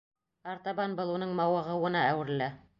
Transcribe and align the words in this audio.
Артабан 0.53 0.95
был 1.01 1.13
уның 1.19 1.37
мауығыуына 1.43 2.05
әүерелә. 2.11 2.53